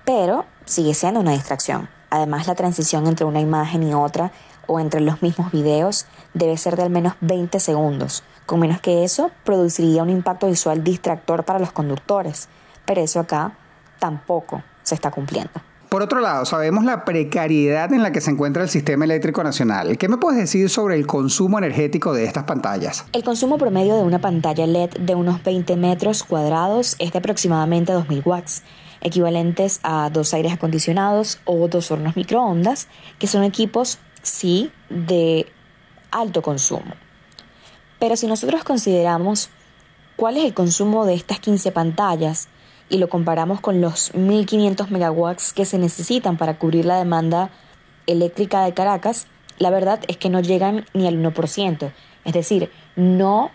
pero 0.05 0.45
sigue 0.67 0.95
siendo 0.95 1.21
una 1.21 1.33
distracción. 1.33 1.89
Además, 2.11 2.47
la 2.47 2.55
transición 2.55 3.07
entre 3.07 3.27
una 3.27 3.41
imagen 3.41 3.83
y 3.83 3.95
otra 3.95 4.33
o 4.69 4.79
entre 4.79 5.01
los 5.01 5.21
mismos 5.23 5.51
videos 5.51 6.07
debe 6.35 6.57
ser 6.57 6.77
de 6.77 6.85
al 6.85 6.91
menos 6.91 7.15
20 7.21 7.59
segundos. 7.59 8.23
Con 8.47 8.61
menos 8.61 8.81
que 8.81 9.03
eso, 9.03 9.33
produciría 9.45 10.05
un 10.05 10.11
impacto 10.11 10.47
visual 10.47 10.85
distractor 10.85 11.45
para 11.45 11.59
los 11.59 11.73
conductores. 11.73 12.49
Pero 12.87 13.01
eso 13.01 13.19
acá 13.19 13.59
tampoco 13.99 14.63
se 14.85 14.95
está 14.95 15.11
cumpliendo. 15.11 15.61
Por 15.89 16.03
otro 16.03 16.21
lado, 16.21 16.45
sabemos 16.45 16.85
la 16.85 17.07
precariedad 17.07 17.91
en 17.95 18.03
la 18.03 18.13
que 18.13 18.21
se 18.21 18.31
encuentra 18.31 18.63
el 18.63 18.69
sistema 18.69 19.07
eléctrico 19.07 19.43
nacional. 19.43 19.97
¿Qué 19.97 20.07
me 20.09 20.19
puedes 20.19 20.39
decir 20.39 20.69
sobre 20.69 20.97
el 20.97 21.07
consumo 21.07 21.57
energético 21.57 22.13
de 22.13 22.25
estas 22.25 22.45
pantallas? 22.45 23.07
El 23.15 23.25
consumo 23.25 23.57
promedio 23.57 23.97
de 23.97 24.03
una 24.03 24.19
pantalla 24.19 24.67
LED 24.67 24.91
de 25.01 25.15
unos 25.15 25.43
20 25.43 25.77
metros 25.77 26.25
cuadrados 26.25 26.95
es 26.99 27.13
de 27.13 27.19
aproximadamente 27.19 27.95
2.000 27.95 28.27
watts, 28.27 28.63
equivalentes 29.01 29.81
a 29.83 30.11
dos 30.11 30.35
aires 30.35 30.53
acondicionados 30.53 31.41
o 31.47 31.69
dos 31.69 31.91
hornos 31.91 32.17
microondas, 32.17 32.89
que 33.19 33.27
son 33.27 33.43
equipos, 33.43 33.99
sí, 34.29 34.71
de 34.89 35.47
alto 36.11 36.43
consumo. 36.43 36.95
Pero 37.99 38.17
si 38.17 38.27
nosotros 38.27 38.65
consideramos 38.65 39.51
cuál 40.17 40.37
es 40.37 40.45
el 40.45 40.55
consumo 40.55 41.05
de 41.05 41.15
estas 41.15 41.41
15 41.41 41.73
pantallas, 41.73 42.49
y 42.89 42.99
lo 42.99 43.09
comparamos 43.09 43.61
con 43.61 43.81
los 43.81 44.15
1.500 44.15 44.89
megawatts 44.89 45.53
que 45.53 45.65
se 45.65 45.79
necesitan 45.79 46.37
para 46.37 46.59
cubrir 46.59 46.87
la 46.87 46.99
demanda 46.99 47.51
eléctrica 48.07 48.65
de 48.65 48.73
Caracas, 48.73 49.27
la 49.59 49.71
verdad 49.71 50.01
es 50.09 50.17
que 50.17 50.31
no 50.31 50.41
llegan 50.41 50.87
ni 50.95 51.07
al 51.07 51.23
1%. 51.23 51.93
Es 52.25 52.33
decir, 52.33 52.71
no 52.97 53.51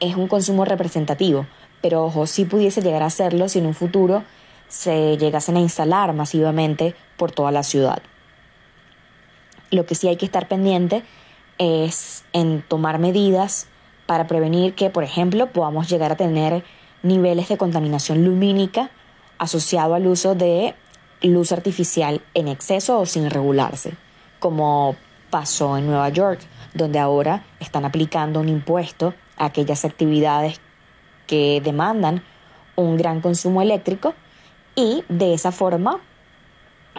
es 0.00 0.16
un 0.16 0.28
consumo 0.28 0.64
representativo, 0.64 1.46
pero 1.82 2.04
ojo, 2.04 2.26
sí 2.26 2.44
pudiese 2.44 2.82
llegar 2.82 3.02
a 3.02 3.10
serlo 3.10 3.48
si 3.48 3.58
en 3.58 3.66
un 3.66 3.74
futuro 3.74 4.24
se 4.68 5.16
llegasen 5.16 5.56
a 5.56 5.60
instalar 5.60 6.12
masivamente 6.12 6.94
por 7.16 7.32
toda 7.32 7.50
la 7.50 7.62
ciudad. 7.62 8.02
Lo 9.70 9.86
que 9.86 9.94
sí 9.94 10.08
hay 10.08 10.16
que 10.16 10.26
estar 10.26 10.48
pendiente 10.48 11.02
es 11.58 12.24
en 12.32 12.62
tomar 12.62 12.98
medidas 12.98 13.66
para 14.06 14.26
prevenir 14.26 14.74
que, 14.74 14.90
por 14.90 15.04
ejemplo, 15.04 15.52
podamos 15.52 15.88
llegar 15.88 16.12
a 16.12 16.16
tener 16.16 16.64
niveles 17.02 17.48
de 17.48 17.58
contaminación 17.58 18.24
lumínica 18.24 18.90
asociado 19.38 19.94
al 19.94 20.06
uso 20.06 20.34
de 20.34 20.74
luz 21.22 21.52
artificial 21.52 22.22
en 22.34 22.48
exceso 22.48 22.98
o 22.98 23.06
sin 23.06 23.28
regularse, 23.30 23.94
como 24.38 24.96
pasó 25.30 25.76
en 25.76 25.86
Nueva 25.86 26.08
York, 26.08 26.40
donde 26.74 26.98
ahora 26.98 27.44
están 27.60 27.84
aplicando 27.84 28.40
un 28.40 28.48
impuesto 28.48 29.14
a 29.36 29.46
aquellas 29.46 29.84
actividades 29.84 30.60
que 31.26 31.60
demandan 31.62 32.22
un 32.76 32.96
gran 32.96 33.20
consumo 33.20 33.60
eléctrico 33.62 34.14
y 34.74 35.04
de 35.08 35.34
esa 35.34 35.52
forma, 35.52 36.00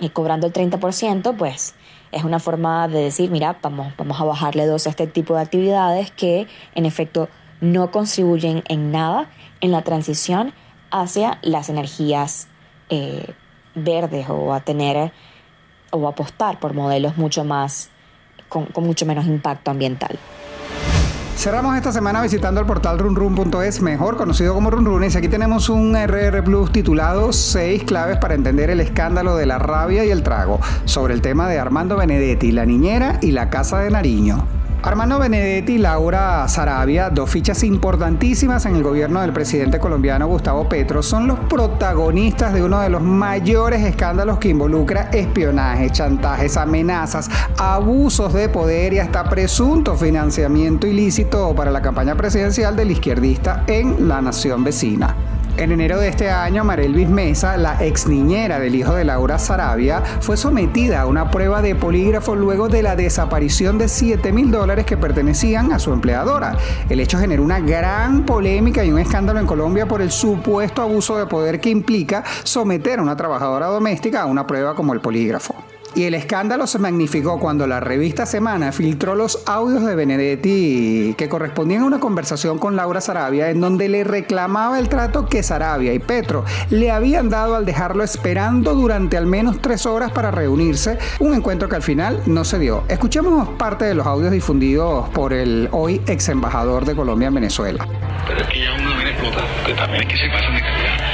y 0.01 0.09
cobrando 0.09 0.47
el 0.47 0.53
30%, 0.53 1.35
pues 1.37 1.75
es 2.11 2.23
una 2.23 2.39
forma 2.39 2.87
de 2.87 3.03
decir, 3.03 3.29
mira, 3.29 3.57
vamos, 3.61 3.93
vamos 3.97 4.19
a 4.19 4.23
bajarle 4.23 4.65
dos 4.65 4.87
a 4.87 4.89
este 4.89 5.07
tipo 5.07 5.35
de 5.35 5.41
actividades 5.41 6.11
que 6.11 6.47
en 6.75 6.85
efecto 6.85 7.29
no 7.61 7.91
contribuyen 7.91 8.63
en 8.67 8.91
nada 8.91 9.29
en 9.61 9.71
la 9.71 9.81
transición 9.81 10.53
hacia 10.91 11.39
las 11.41 11.69
energías 11.69 12.47
eh, 12.89 13.33
verdes 13.75 14.29
o 14.29 14.53
a 14.53 14.61
tener 14.61 15.11
o 15.91 16.07
apostar 16.07 16.59
por 16.59 16.73
modelos 16.73 17.17
mucho 17.17 17.43
más 17.43 17.89
con, 18.47 18.67
mucho 18.77 19.05
menos 19.05 19.25
impacto 19.25 19.71
ambiental. 19.71 20.17
Cerramos 21.39 21.77
esta 21.77 21.93
semana 21.93 22.21
visitando 22.21 22.59
el 22.59 22.67
portal 22.67 22.99
runrun.es, 22.99 23.81
mejor 23.81 24.17
conocido 24.17 24.53
como 24.53 24.71
Runrunes. 24.71 25.15
Aquí 25.15 25.29
tenemos 25.29 25.69
un 25.69 25.95
RR 25.95 26.43
Plus 26.43 26.69
titulado 26.73 27.31
Seis 27.31 27.85
claves 27.85 28.17
para 28.17 28.33
entender 28.33 28.69
el 28.69 28.81
escándalo 28.81 29.37
de 29.37 29.45
la 29.45 29.57
rabia 29.57 30.03
y 30.03 30.09
el 30.11 30.21
trago, 30.21 30.59
sobre 30.83 31.13
el 31.13 31.21
tema 31.21 31.47
de 31.47 31.57
Armando 31.57 31.95
Benedetti, 31.95 32.51
la 32.51 32.65
niñera 32.65 33.19
y 33.21 33.31
la 33.31 33.49
casa 33.49 33.79
de 33.79 33.89
Nariño. 33.89 34.58
Armando 34.81 35.19
Benedetti 35.19 35.73
y 35.73 35.77
Laura 35.77 36.47
Sarabia, 36.47 37.09
dos 37.09 37.29
fichas 37.29 37.65
importantísimas 37.65 38.65
en 38.65 38.77
el 38.77 38.83
gobierno 38.83 39.19
del 39.19 39.33
presidente 39.33 39.77
colombiano 39.77 40.25
Gustavo 40.27 40.69
Petro, 40.69 41.03
son 41.03 41.27
los 41.27 41.37
protagonistas 41.37 42.53
de 42.53 42.63
uno 42.63 42.79
de 42.79 42.89
los 42.89 43.01
mayores 43.01 43.83
escándalos 43.83 44.39
que 44.39 44.47
involucra 44.47 45.09
espionaje, 45.11 45.89
chantajes, 45.89 46.55
amenazas, 46.55 47.29
abusos 47.57 48.33
de 48.33 48.47
poder 48.47 48.93
y 48.93 48.99
hasta 48.99 49.25
presunto 49.25 49.97
financiamiento 49.97 50.87
ilícito 50.87 51.53
para 51.53 51.71
la 51.71 51.81
campaña 51.81 52.15
presidencial 52.15 52.77
del 52.77 52.91
izquierdista 52.91 53.65
en 53.67 54.07
la 54.07 54.21
nación 54.21 54.63
vecina. 54.63 55.13
En 55.59 55.73
enero 55.73 55.99
de 55.99 56.07
este 56.07 56.29
año, 56.29 56.63
Marelvis 56.63 57.09
Mesa, 57.09 57.57
la 57.57 57.83
ex 57.83 58.07
niñera 58.07 58.61
del 58.61 58.75
hijo 58.75 58.95
de 58.95 59.03
Laura 59.03 59.37
Sarabia, 59.37 60.01
fue 60.21 60.37
sometida 60.37 61.01
a 61.01 61.05
una 61.05 61.31
prueba 61.31 61.61
de 61.61 61.75
polígrafo 61.75 62.33
luego 62.33 62.69
de 62.69 62.81
la 62.81 62.95
desaparición 62.95 63.77
de 63.77 63.89
7 63.89 64.31
mil 64.31 64.51
dólares 64.51 64.85
que 64.85 64.95
pertenecían 64.95 65.73
a 65.73 65.79
su 65.79 65.91
empleadora. 65.91 66.55
El 66.87 67.01
hecho 67.01 67.19
generó 67.19 67.43
una 67.43 67.59
gran 67.59 68.25
polémica 68.25 68.85
y 68.85 68.91
un 68.93 68.99
escándalo 68.99 69.37
en 69.41 69.47
Colombia 69.47 69.85
por 69.85 70.01
el 70.01 70.11
supuesto 70.11 70.81
abuso 70.81 71.17
de 71.17 71.25
poder 71.25 71.59
que 71.59 71.69
implica 71.69 72.23
someter 72.43 72.99
a 72.99 73.01
una 73.01 73.17
trabajadora 73.17 73.65
doméstica 73.65 74.21
a 74.21 74.27
una 74.27 74.47
prueba 74.47 74.75
como 74.75 74.93
el 74.93 75.01
polígrafo. 75.01 75.55
Y 75.95 76.03
el 76.03 76.13
escándalo 76.13 76.67
se 76.67 76.79
magnificó 76.79 77.39
cuando 77.39 77.67
la 77.67 77.79
revista 77.79 78.25
Semana 78.25 78.71
filtró 78.71 79.15
los 79.15 79.43
audios 79.47 79.85
de 79.85 79.95
Benedetti 79.95 81.15
que 81.17 81.29
correspondían 81.29 81.81
a 81.81 81.85
una 81.85 81.99
conversación 81.99 82.59
con 82.59 82.75
Laura 82.75 83.01
Sarabia 83.01 83.49
en 83.49 83.59
donde 83.59 83.89
le 83.89 84.03
reclamaba 84.03 84.79
el 84.79 84.87
trato 84.87 85.25
que 85.25 85.43
Sarabia 85.43 85.93
y 85.93 85.99
Petro 85.99 86.45
le 86.69 86.91
habían 86.91 87.29
dado 87.29 87.55
al 87.55 87.65
dejarlo 87.65 88.03
esperando 88.03 88.75
durante 88.75 89.17
al 89.17 89.25
menos 89.25 89.61
tres 89.61 89.85
horas 89.85 90.11
para 90.11 90.31
reunirse, 90.31 90.97
un 91.19 91.33
encuentro 91.33 91.67
que 91.67 91.75
al 91.75 91.83
final 91.83 92.21
no 92.25 92.43
se 92.43 92.59
dio. 92.59 92.83
Escuchemos 92.87 93.49
parte 93.57 93.85
de 93.85 93.95
los 93.95 94.05
audios 94.05 94.31
difundidos 94.31 95.09
por 95.09 95.33
el 95.33 95.69
hoy 95.71 96.01
ex 96.07 96.29
embajador 96.29 96.85
de 96.85 96.95
Colombia 96.95 97.27
en 97.27 97.33
Venezuela. 97.33 97.87
Pero 98.27 98.41
es 98.41 98.47
que 98.47 98.59
ya 98.59 98.73
uno 98.79 98.95
viene 98.95 99.09
también 99.75 100.03
es 100.03 100.07
que 100.07 100.17
se 100.17 100.29
pasan 100.29 100.53
de 100.55 100.61
calidad. 100.61 101.08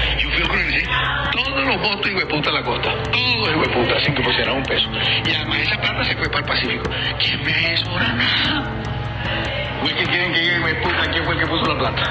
Los 1.76 1.90
votos 1.90 2.12
y 2.12 2.26
puta 2.26 2.52
la 2.52 2.64
costa, 2.64 2.94
todos 3.12 3.50
y 3.50 3.70
puta, 3.70 4.00
sin 4.02 4.14
que 4.16 4.24
pusieran 4.24 4.58
un 4.58 4.64
peso. 4.64 4.90
Y 5.26 5.32
además 5.32 5.60
esa 5.60 5.78
plata 5.78 6.04
se 6.06 6.16
fue 6.16 6.28
para 6.28 6.40
el 6.40 6.46
Pacífico. 6.46 6.90
¿Quién 7.20 7.44
me 7.44 7.74
hizo 7.74 7.90
nada? 8.00 8.95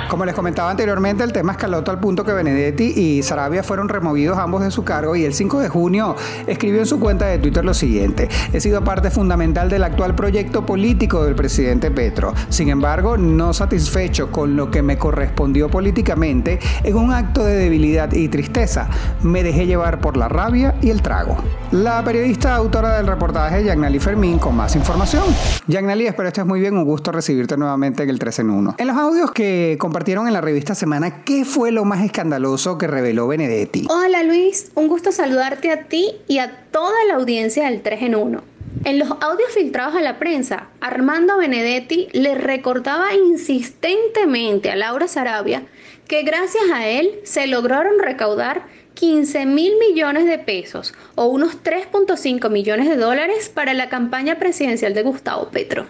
Como 0.09 0.25
les 0.25 0.35
comentaba 0.35 0.71
anteriormente, 0.71 1.25
el 1.25 1.33
tema 1.33 1.53
escaló 1.53 1.83
al 1.85 1.99
punto 1.99 2.25
que 2.25 2.33
Benedetti 2.33 2.85
y 2.85 3.23
Sarabia 3.25 3.65
fueron 3.65 3.89
removidos 3.89 4.39
ambos 4.39 4.63
de 4.63 4.71
su 4.71 4.85
cargo 4.85 5.17
y 5.17 5.25
el 5.25 5.35
5 5.35 5.59
de 5.59 5.69
junio 5.69 6.15
escribió 6.47 6.81
en 6.81 6.87
su 6.87 7.01
cuenta 7.01 7.27
de 7.27 7.39
Twitter 7.39 7.65
lo 7.65 7.75
siguiente, 7.75 8.29
he 8.53 8.61
sido 8.61 8.85
parte 8.85 9.11
fundamental 9.11 9.69
del 9.69 9.83
actual 9.83 10.15
proyecto 10.15 10.65
político 10.65 11.25
del 11.25 11.35
presidente 11.35 11.91
Petro. 11.91 12.33
Sin 12.49 12.69
embargo, 12.69 13.17
no 13.17 13.53
satisfecho 13.53 14.31
con 14.31 14.55
lo 14.55 14.71
que 14.71 14.83
me 14.83 14.97
correspondió 14.97 15.69
políticamente, 15.69 16.61
en 16.85 16.97
un 16.97 17.13
acto 17.13 17.45
de 17.45 17.57
debilidad 17.57 18.13
y 18.13 18.29
tristeza, 18.29 18.89
me 19.23 19.43
dejé 19.43 19.67
llevar 19.67 20.01
por 20.01 20.17
la 20.17 20.29
rabia 20.29 20.77
y 20.81 20.91
el 20.91 21.03
trago. 21.03 21.37
La 21.73 22.05
periodista 22.05 22.55
autora 22.55 22.99
del 22.99 23.09
reportaje, 23.09 23.65
Yagnali 23.65 23.99
Fermín, 23.99 24.39
con 24.39 24.55
más 24.55 24.77
información. 24.77 25.25
Yagnali, 25.67 26.07
espero 26.07 26.29
estés 26.29 26.47
muy 26.47 26.61
bien, 26.61 26.77
un 26.77 26.85
gusto 26.85 27.11
recibirte 27.11 27.57
nuevamente 27.57 27.64
en 27.73 28.11
el 28.11 28.19
3 28.19 28.39
en 28.41 28.51
1. 28.51 28.75
En 28.79 28.87
los 28.87 28.97
audios 28.97 29.33
que 29.33 29.77
compartieron 29.79 30.27
en 30.27 30.33
la 30.33 30.41
revista 30.41 30.75
Semana, 30.75 31.25
¿qué 31.25 31.45
fue 31.45 31.73
lo 31.73 31.85
más 31.85 32.05
escandaloso 32.05 32.79
que 32.79 32.87
reveló 32.87 33.29
Benedetti? 33.29 33.87
Hola 33.89 34.23
Luis, 34.23 34.71
un 34.75 34.89
gusto 34.89 35.13
saludarte 35.13 35.71
a 35.71 35.85
ti 35.85 36.13
y 36.29 36.39
a 36.39 36.65
toda 36.71 36.95
la 37.09 37.15
audiencia 37.15 37.65
del 37.71 37.83
3 37.83 38.03
en 38.03 38.15
1. 38.15 38.43
En 38.85 38.99
los 38.99 39.11
audios 39.11 39.51
filtrados 39.55 39.95
a 39.95 40.01
la 40.01 40.19
prensa, 40.19 40.69
Armando 40.81 41.39
Benedetti 41.39 42.09
le 42.13 42.35
recordaba 42.35 43.15
insistentemente 43.15 44.71
a 44.71 44.77
Laura 44.77 45.09
Sarabia 45.09 45.63
que 46.07 46.23
gracias 46.23 46.65
a 46.73 46.87
él 46.87 47.21
se 47.25 47.47
lograron 47.47 47.99
recaudar 47.99 48.67
15 48.95 49.47
mil 49.47 49.73
millones 49.79 50.27
de 50.27 50.39
pesos 50.39 50.95
o 51.15 51.27
unos 51.27 51.63
3.5 51.63 52.51
millones 52.51 52.89
de 52.89 52.97
dólares 52.97 53.49
para 53.49 53.75
la 53.75 53.89
campaña 53.89 54.39
presidencial 54.39 54.95
de 54.95 55.03
Gustavo 55.03 55.49
Petro. 55.49 55.87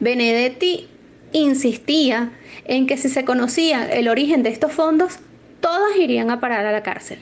Benedetti 0.00 0.88
insistía 1.32 2.32
en 2.64 2.86
que 2.86 2.96
si 2.96 3.08
se 3.08 3.24
conocía 3.24 3.88
el 3.88 4.08
origen 4.08 4.42
de 4.42 4.50
estos 4.50 4.72
fondos, 4.72 5.18
todos 5.60 5.96
irían 5.96 6.30
a 6.30 6.40
parar 6.40 6.66
a 6.66 6.72
la 6.72 6.82
cárcel. 6.82 7.18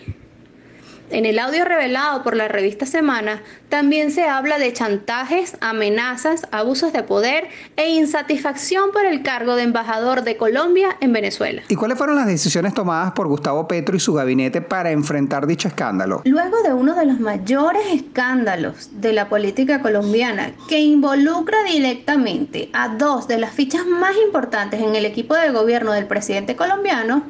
En 1.10 1.26
el 1.26 1.38
audio 1.38 1.64
revelado 1.64 2.22
por 2.22 2.34
la 2.34 2.48
revista 2.48 2.86
Semana 2.86 3.42
también 3.68 4.10
se 4.10 4.24
habla 4.24 4.58
de 4.58 4.72
chantajes, 4.72 5.56
amenazas, 5.60 6.46
abusos 6.50 6.92
de 6.92 7.02
poder 7.02 7.48
e 7.76 7.90
insatisfacción 7.90 8.90
por 8.90 9.04
el 9.04 9.22
cargo 9.22 9.54
de 9.54 9.64
embajador 9.64 10.22
de 10.22 10.36
Colombia 10.36 10.96
en 11.00 11.12
Venezuela. 11.12 11.62
¿Y 11.68 11.76
cuáles 11.76 11.98
fueron 11.98 12.16
las 12.16 12.26
decisiones 12.26 12.72
tomadas 12.72 13.12
por 13.12 13.28
Gustavo 13.28 13.68
Petro 13.68 13.96
y 13.96 14.00
su 14.00 14.14
gabinete 14.14 14.62
para 14.62 14.90
enfrentar 14.92 15.46
dicho 15.46 15.68
escándalo? 15.68 16.22
Luego 16.24 16.62
de 16.62 16.72
uno 16.72 16.94
de 16.94 17.06
los 17.06 17.20
mayores 17.20 17.82
escándalos 17.92 19.00
de 19.00 19.12
la 19.12 19.28
política 19.28 19.82
colombiana 19.82 20.52
que 20.68 20.80
involucra 20.80 21.62
directamente 21.64 22.70
a 22.72 22.88
dos 22.88 23.28
de 23.28 23.38
las 23.38 23.52
fichas 23.52 23.86
más 23.86 24.16
importantes 24.24 24.80
en 24.80 24.94
el 24.94 25.04
equipo 25.04 25.34
de 25.34 25.50
gobierno 25.50 25.92
del 25.92 26.06
presidente 26.06 26.56
colombiano, 26.56 27.24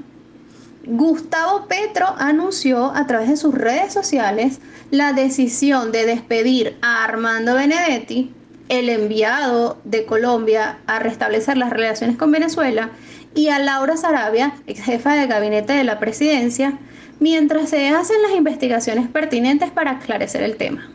Gustavo 0.87 1.67
Petro 1.67 2.15
anunció 2.19 2.93
a 2.95 3.07
través 3.07 3.29
de 3.29 3.37
sus 3.37 3.55
redes 3.55 3.93
sociales 3.93 4.61
la 4.91 5.13
decisión 5.13 5.93
de 5.93 6.05
despedir 6.05 6.77
a 6.83 7.05
Armando 7.05 7.55
Benedetti, 7.55 8.35
el 8.69 8.89
enviado 8.89 9.79
de 9.85 10.05
Colombia 10.05 10.79
a 10.87 10.99
restablecer 10.99 11.57
las 11.57 11.71
relaciones 11.71 12.17
con 12.17 12.31
Venezuela, 12.31 12.91
y 13.35 13.49
a 13.49 13.59
Laura 13.59 13.97
Sarabia, 13.97 14.55
ex 14.67 14.81
jefa 14.83 15.15
de 15.15 15.27
gabinete 15.27 15.73
de 15.73 15.85
la 15.85 15.99
presidencia, 15.99 16.79
mientras 17.19 17.71
se 17.71 17.89
hacen 17.89 18.23
las 18.23 18.33
investigaciones 18.33 19.09
pertinentes 19.09 19.71
para 19.71 19.93
esclarecer 19.93 20.43
el 20.43 20.57
tema. 20.57 20.94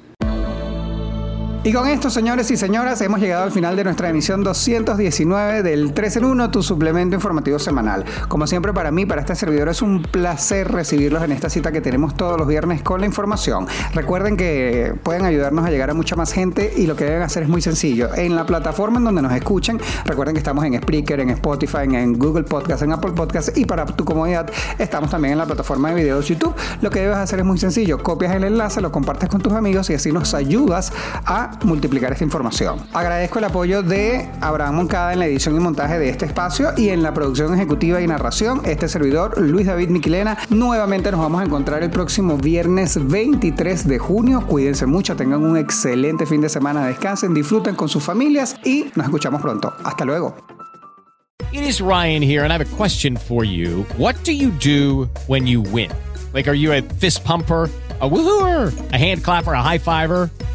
Y 1.62 1.74
con 1.74 1.90
esto, 1.90 2.10
señores 2.10 2.50
y 2.52 2.56
señoras, 2.56 3.02
hemos 3.02 3.20
llegado 3.20 3.44
al 3.44 3.52
final 3.52 3.76
de 3.76 3.84
nuestra 3.84 4.08
emisión 4.08 4.46
219 4.46 5.62
del 5.62 5.94
3 5.94 6.16
en 6.16 6.26
1, 6.26 6.52
tu 6.52 6.64
suplemento 6.64 7.18
informativo 7.18 7.60
semanal. 7.60 8.06
Como 8.30 8.48
siempre, 8.48 8.72
para 8.72 8.92
mí, 8.92 9.06
para 9.06 9.20
este 9.20 9.36
servidor, 9.36 9.68
es 9.68 9.82
un 9.82 10.02
placer 10.02 10.72
recibirlos 10.72 11.22
en 11.22 11.34
esta 11.34 11.50
cita 11.50 11.74
que 11.74 11.82
tenemos 11.82 12.16
todos 12.16 12.38
los 12.38 12.48
viernes 12.48 12.82
con 12.82 13.02
la 13.02 13.08
información. 13.08 13.68
Recuerden 13.94 14.38
que 14.38 14.96
pueden 15.04 15.26
ayudarnos 15.26 15.66
a 15.66 15.70
llegar 15.70 15.90
a 15.90 15.94
mucha 15.94 16.16
más 16.16 16.32
gente 16.32 16.74
y 16.78 16.88
lo 16.88 16.96
que 16.96 17.04
deben 17.04 17.24
hacer 17.24 17.44
es 17.44 17.50
muy 17.50 17.62
sencillo. 17.62 18.16
En 18.16 18.38
la 18.38 18.46
plataforma 18.46 19.00
en 19.00 19.04
donde 19.04 19.22
nos 19.22 19.34
escuchen, 19.34 19.82
recuerden 20.06 20.36
que 20.36 20.40
estamos 20.40 20.64
en 20.64 20.82
Spreaker, 20.82 21.20
en 21.20 21.32
Spotify, 21.32 21.84
en 21.84 22.18
Google 22.18 22.44
Podcast, 22.44 22.84
en 22.84 22.94
Apple 22.94 23.12
Podcast 23.12 23.58
y 23.58 23.66
para 23.66 23.86
tu 23.86 24.06
comodidad, 24.06 24.50
estamos 24.78 25.12
también 25.12 25.34
en 25.34 25.40
la 25.40 25.46
plataforma 25.46 25.90
de 25.90 25.96
videos 25.96 26.26
YouTube. 26.26 26.56
Lo 26.82 26.90
que 26.90 27.02
debes 27.02 27.18
hacer 27.18 27.40
es 27.40 27.46
muy 27.46 27.58
sencillo. 27.58 28.02
Copias 28.02 28.34
el 28.34 28.46
enlace, 28.46 28.80
lo 28.80 28.94
compartes 28.94 29.28
con 29.28 29.42
tus 29.42 29.52
amigos 29.52 29.90
y 29.90 29.96
así 29.96 30.14
nos 30.14 30.34
ayudas 30.34 30.94
a 31.26 31.49
multiplicar 31.64 32.12
esta 32.12 32.24
información. 32.24 32.80
Agradezco 32.94 33.40
el 33.40 33.46
apoyo 33.46 33.84
de 33.84 34.30
Abraham 34.42 34.76
Moncada 34.76 35.14
en 35.14 35.20
la 35.20 35.26
edición 35.26 35.56
y 35.56 35.60
montaje 35.60 36.00
de 36.00 36.10
este 36.10 36.26
espacio 36.26 36.72
y 36.78 36.90
en 36.90 37.04
la 37.04 37.14
producción 37.14 37.54
ejecutiva 37.54 38.02
y 38.02 38.08
narración, 38.08 38.62
este 38.66 38.88
servidor 38.88 39.40
Luis 39.40 39.68
David 39.68 39.90
Miquilena. 39.90 40.38
Nuevamente 40.50 41.12
nos 41.12 41.20
vamos 41.20 41.42
a 41.42 41.46
encontrar 41.46 41.84
el 41.84 41.90
próximo 41.90 42.38
viernes 42.38 43.00
23 43.02 43.88
de 43.88 44.00
junio. 44.00 44.46
Cuídense 44.48 44.86
mucho, 44.86 45.16
tengan 45.16 45.44
un 45.44 45.58
excelente 45.58 46.26
fin 46.26 46.42
de 46.42 46.50
semana, 46.50 46.86
descansen, 46.86 47.34
disfruten 47.34 47.76
con 47.76 47.90
sus 47.90 48.04
familias 48.04 48.56
y 48.64 48.86
nos 48.96 49.06
escuchamos 49.06 49.42
pronto. 49.42 49.74
Hasta 49.84 50.06
luego. 50.06 50.36
It 51.52 51.64
is 51.64 51.82
Ryan 51.82 52.22
here 52.22 52.44
and 52.44 52.52
I 52.52 52.58
have 52.58 52.62
a 52.62 52.76
question 52.78 53.18
for 53.18 53.44
you. 53.44 53.86
What 53.98 54.16
do 54.24 54.32
you 54.32 54.52
do 54.52 55.10
when 55.28 55.48
you 55.48 55.62
win? 55.62 55.90
Like 56.32 56.48
are 56.48 56.58
you 56.58 56.74
a 56.74 56.82
fist 56.82 57.24
pumper? 57.24 57.70
a 58.02 58.10
woohooer, 58.10 58.94
a 58.94 58.98
hand 58.98 59.24
clapper, 59.24 59.54
a 59.54 59.62
high 59.62 59.78
fiver. 59.78 60.30